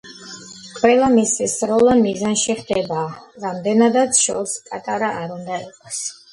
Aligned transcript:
ყველა 0.77 1.09
მისი 1.15 1.49
სროლა 1.55 1.97
მიზანში 1.99 2.57
ხვდება, 2.63 3.05
რამდენადაც 3.47 4.25
შორს 4.25 4.59
და 4.59 4.75
პატარა 4.75 5.15
არ 5.23 5.39
უნდა 5.41 5.65
იყოს. 5.71 6.05